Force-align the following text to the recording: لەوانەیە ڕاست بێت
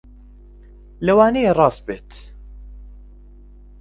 لەوانەیە 1.05 1.51
ڕاست 1.57 1.81
بێت 1.87 2.09